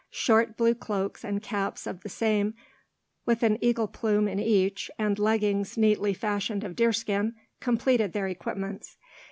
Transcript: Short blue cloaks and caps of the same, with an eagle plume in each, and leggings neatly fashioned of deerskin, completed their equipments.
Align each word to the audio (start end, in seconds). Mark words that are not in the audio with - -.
Short 0.09 0.57
blue 0.57 0.73
cloaks 0.73 1.23
and 1.23 1.43
caps 1.43 1.85
of 1.85 2.01
the 2.01 2.09
same, 2.09 2.55
with 3.27 3.43
an 3.43 3.59
eagle 3.61 3.87
plume 3.87 4.27
in 4.27 4.39
each, 4.39 4.89
and 4.97 5.19
leggings 5.19 5.77
neatly 5.77 6.15
fashioned 6.15 6.63
of 6.63 6.75
deerskin, 6.75 7.35
completed 7.59 8.11
their 8.11 8.27
equipments. 8.27 8.97